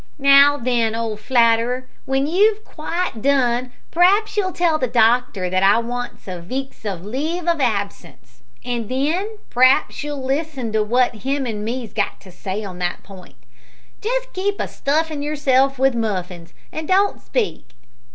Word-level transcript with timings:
"Now 0.17 0.57
then, 0.57 0.95
old 0.95 1.19
flatterer, 1.19 1.87
w'en 2.07 2.25
you've 2.25 2.65
quite 2.65 3.21
done, 3.21 3.71
p'raps 3.91 4.35
you'll 4.35 4.51
tell 4.51 4.79
the 4.79 4.87
doctor 4.87 5.47
that 5.47 5.61
I 5.61 5.77
wants 5.77 6.27
a 6.27 6.41
veek's 6.41 6.83
leave 6.83 7.47
of 7.47 7.61
absence, 7.61 8.41
an' 8.65 8.87
then, 8.87 9.37
p'raps 9.51 10.03
you'll 10.03 10.23
listen 10.25 10.71
to 10.71 10.81
what 10.81 11.17
him 11.17 11.45
an' 11.45 11.63
me's 11.63 11.93
got 11.93 12.19
to 12.21 12.31
say 12.31 12.63
on 12.63 12.79
that 12.79 13.03
p'int. 13.03 13.35
Just 14.01 14.33
keep 14.33 14.59
a 14.59 14.67
stuffin' 14.67 15.19
of 15.19 15.23
yourself 15.23 15.77
with 15.77 15.93
muffins, 15.93 16.55
an' 16.71 16.87
don't 16.87 17.21
speak." 17.21 17.75